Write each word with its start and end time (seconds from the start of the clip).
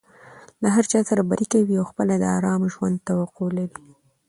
له 0.61 0.67
هرچا 0.75 0.99
سره 1.09 1.21
بدي 1.29 1.45
کوى 1.53 1.75
او 1.79 1.85
خپله 1.91 2.13
د 2.17 2.23
آرام 2.37 2.61
ژوند 2.73 2.95
توقع 3.07 3.47
لري. 3.57 3.77